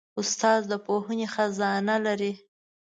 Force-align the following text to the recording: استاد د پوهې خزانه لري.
استاد 0.19 0.61
د 0.69 0.71
پوهې 0.85 1.25
خزانه 1.33 1.95
لري. 2.05 2.33